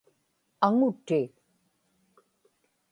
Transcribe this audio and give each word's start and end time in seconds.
aŋuti 0.65 1.21